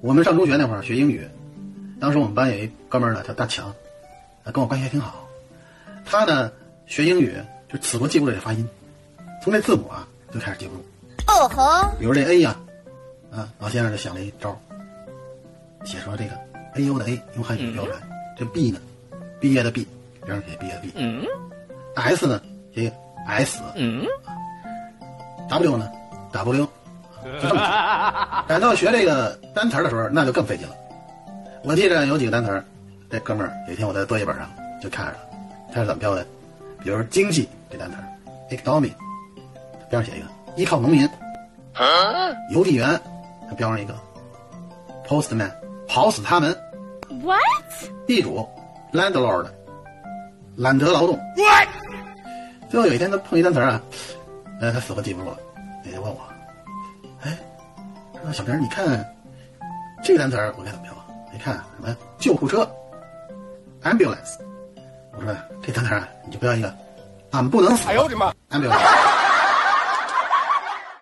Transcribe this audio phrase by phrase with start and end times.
[0.00, 1.26] 我们上中学那会儿学英语，
[2.00, 3.68] 当时我们班有一哥们儿呢，叫大强，
[4.44, 5.26] 啊，跟我关系还挺好。
[6.04, 6.50] 他呢
[6.86, 7.34] 学英语
[7.68, 8.68] 就死活记不住这发音，
[9.42, 10.84] 从这字母啊就开始记不住。
[11.26, 12.56] 哦吼，比如这 A 呀，
[13.32, 14.56] 啊，老先生就想了一招儿，
[15.84, 16.32] 写说这个
[16.74, 17.98] A U 的 A 用汉语标出来，
[18.38, 18.78] 这 B 呢，
[19.40, 19.86] 毕业的 B
[20.24, 21.24] 别人写毕业的 B，嗯。
[21.94, 22.42] S 呢
[22.74, 22.94] 写一个
[23.26, 24.04] S，嗯
[25.48, 25.90] ，W 呢
[26.30, 26.68] ，W，
[27.40, 27.60] 就这么
[28.30, 28.44] 记。
[28.48, 30.74] 赶到学这个单词儿的时候，那就更费劲了。
[31.64, 32.64] 我记得有几个单词儿，
[33.10, 34.48] 这哥们儿有一天我在作业本上
[34.80, 35.18] 就看着了，
[35.72, 36.26] 他是怎么标的？
[36.82, 38.04] 比如说经济这单词儿
[38.50, 38.92] ，economy，
[39.90, 41.08] 边上写一个依靠农民，
[42.52, 43.00] 邮递员，
[43.48, 43.94] 他标上一个
[45.04, 45.50] postman，
[45.88, 46.56] 跑死他们
[47.22, 47.40] ，what？
[48.06, 48.48] 地主
[48.92, 49.46] landlord，
[50.54, 51.18] 懒得劳动。
[51.36, 51.68] what？
[52.70, 53.82] 最后有一天他碰一单词儿啊，
[54.60, 55.36] 呃，他死活记不住了，
[55.84, 56.20] 也就问我，
[57.22, 57.36] 哎，
[58.26, 59.04] 说小明，你看
[60.02, 61.06] 这个单词儿我该怎么标啊？
[61.32, 62.68] 你看什么救护车
[63.82, 64.38] ，ambulance。
[65.16, 66.74] 我说这单词你就标一个
[67.30, 67.88] 俺不能死。
[67.88, 69.05] 哎呦我的妈！ambulance。